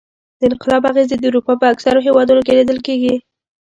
د 0.39 0.41
انقلاب 0.49 0.83
اغېزې 0.91 1.15
د 1.19 1.23
اروپا 1.29 1.53
په 1.59 1.65
اکثرو 1.73 2.05
هېوادونو 2.07 2.41
کې 2.45 2.57
لیدل 2.59 2.79
کېدې. 2.85 3.13